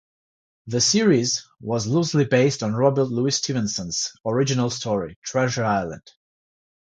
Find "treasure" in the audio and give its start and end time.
5.23-5.63